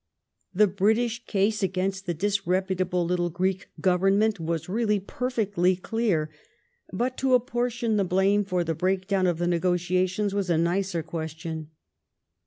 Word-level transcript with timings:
'The 0.55 0.65
British 0.65 1.27
case 1.27 1.61
against 1.61 2.07
the 2.07 2.15
disreputable 2.15 3.05
little 3.05 3.29
Greeir 3.29 3.59
Government 3.79 4.39
was 4.39 4.67
really 4.67 4.99
perfeetly 4.99 5.75
clear, 5.79 6.31
but 6.91 7.17
to 7.17 7.35
apportion 7.35 7.99
Ae 7.99 8.03
bhune 8.05 8.47
for 8.47 8.63
the 8.63 8.73
breakdown 8.73 9.27
of 9.27 9.37
the 9.37 9.45
negotiations 9.45 10.33
was 10.33 10.49
a 10.49 10.57
nicer 10.57 11.03
question. 11.03 11.69